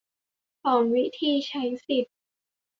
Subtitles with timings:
[0.63, 2.11] สอนวิธีใช้สิทธิ